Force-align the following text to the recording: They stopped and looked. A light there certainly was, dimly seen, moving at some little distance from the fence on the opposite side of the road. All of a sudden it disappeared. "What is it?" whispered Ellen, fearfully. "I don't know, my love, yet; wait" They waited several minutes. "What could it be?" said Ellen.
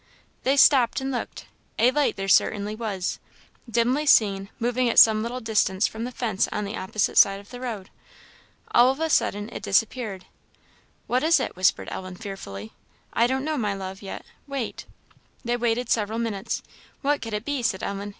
They 0.41 0.57
stopped 0.57 0.99
and 0.99 1.11
looked. 1.11 1.45
A 1.77 1.91
light 1.91 2.15
there 2.15 2.27
certainly 2.27 2.73
was, 2.73 3.19
dimly 3.69 4.07
seen, 4.07 4.49
moving 4.59 4.89
at 4.89 4.97
some 4.97 5.21
little 5.21 5.39
distance 5.41 5.85
from 5.85 6.05
the 6.05 6.11
fence 6.11 6.47
on 6.51 6.65
the 6.65 6.75
opposite 6.75 7.19
side 7.19 7.39
of 7.39 7.51
the 7.51 7.59
road. 7.61 7.91
All 8.71 8.89
of 8.89 8.99
a 8.99 9.11
sudden 9.11 9.47
it 9.53 9.61
disappeared. 9.61 10.25
"What 11.05 11.21
is 11.21 11.39
it?" 11.39 11.55
whispered 11.55 11.87
Ellen, 11.91 12.15
fearfully. 12.15 12.73
"I 13.13 13.27
don't 13.27 13.45
know, 13.45 13.57
my 13.59 13.75
love, 13.75 14.01
yet; 14.01 14.25
wait" 14.47 14.87
They 15.45 15.55
waited 15.55 15.91
several 15.91 16.17
minutes. 16.17 16.63
"What 17.03 17.21
could 17.21 17.35
it 17.35 17.45
be?" 17.45 17.61
said 17.61 17.83
Ellen. 17.83 18.09